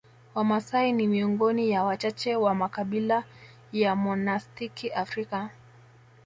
[0.35, 3.23] Wamasai ni miongoni ya wachache wa makabila
[3.71, 5.49] ya Monastiki Afrika